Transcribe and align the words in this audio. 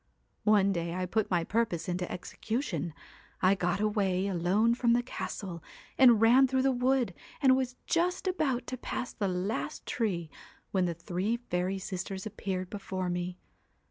'One 0.45 0.71
day 0.71 0.95
I 0.95 1.05
put 1.05 1.29
my 1.29 1.43
purpose 1.43 1.87
into 1.87 2.11
execution, 2.11 2.95
I 3.39 3.53
got 3.53 3.79
away 3.79 4.25
alone 4.25 4.73
from 4.73 4.93
the 4.93 5.03
castle, 5.03 5.61
and 5.95 6.19
ran 6.19 6.47
through 6.47 6.63
the 6.63 6.71
wood, 6.71 7.13
and 7.39 7.55
was 7.55 7.75
just 7.85 8.25
about 8.25 8.65
to 8.65 8.77
pass 8.77 9.13
the 9.13 9.27
last 9.27 9.85
tree 9.85 10.31
when 10.71 10.85
the 10.85 10.95
three 10.95 11.37
fairy 11.37 11.77
sisters 11.77 12.25
appeared 12.25 12.71
before 12.71 13.11
me. 13.11 13.37